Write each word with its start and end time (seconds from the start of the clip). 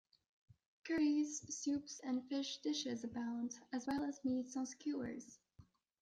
Curries, 0.83 1.43
soups 1.55 1.99
and 1.99 2.23
fish 2.27 2.57
dishes 2.63 3.03
abound, 3.03 3.51
as 3.71 3.85
well 3.85 4.03
as 4.03 4.19
meats 4.25 4.57
on 4.57 4.65
skewers. 4.65 5.37